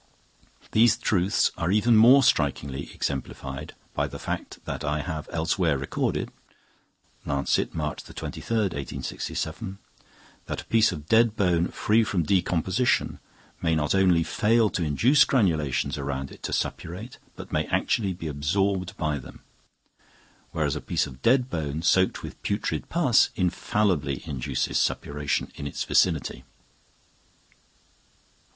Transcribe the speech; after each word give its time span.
These 0.71 0.97
truths 0.97 1.51
are 1.59 1.69
even 1.69 1.95
more 1.95 2.23
strikingly 2.23 2.91
exemplified 2.91 3.75
by 3.93 4.07
the 4.07 4.17
fact 4.17 4.57
that 4.65 4.83
I 4.83 5.01
have 5.01 5.29
elsewhere 5.31 5.77
recorded 5.77 6.31
(Lancet, 7.23 7.75
March 7.75 8.03
23rd, 8.05 8.73
1867), 8.73 9.77
that 10.47 10.61
a 10.61 10.65
piece 10.65 10.91
of 10.91 11.05
dead 11.07 11.35
bone 11.35 11.67
free 11.67 12.03
from 12.03 12.23
decomposition 12.23 13.19
may 13.61 13.75
not 13.75 13.93
only 13.93 14.23
fail 14.23 14.71
to 14.71 14.83
induce 14.83 15.21
the 15.21 15.27
granulations 15.27 15.99
around 15.99 16.31
it 16.31 16.41
to 16.41 16.51
suppurate, 16.51 17.19
but 17.35 17.51
may 17.53 17.67
actually 17.67 18.13
be 18.13 18.25
absorbed 18.25 18.97
by 18.97 19.19
them; 19.19 19.41
whereas 20.51 20.75
a 20.75 20.81
bit 20.81 21.05
of 21.05 21.21
dead 21.21 21.47
bone 21.47 21.83
soaked 21.83 22.23
with 22.23 22.41
putrid 22.41 22.89
pus 22.89 23.29
infallibly 23.35 24.23
induces 24.25 24.79
suppuration 24.79 25.51
in 25.53 25.67
its 25.67 25.83
vicinity. 25.83 26.43